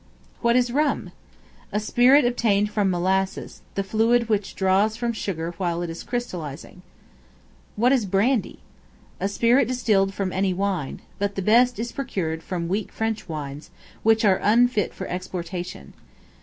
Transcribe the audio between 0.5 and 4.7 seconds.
is Rum? A spirit obtained from molasses, the fluid which